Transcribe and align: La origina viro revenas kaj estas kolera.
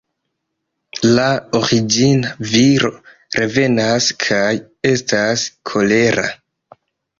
La 1.17 1.25
origina 1.59 2.31
viro 2.53 2.91
revenas 3.37 4.09
kaj 4.27 4.51
estas 4.95 5.47
kolera. 5.75 6.29